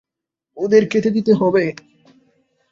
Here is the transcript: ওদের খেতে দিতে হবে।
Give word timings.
ওদের 0.57 0.83
খেতে 0.89 1.09
দিতে 1.11 1.33
হবে। 1.33 1.63